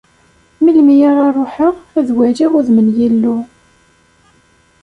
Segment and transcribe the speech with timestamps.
[0.63, 3.37] Melmi ara ruḥeɣ, ad waliɣ udem n Yillu?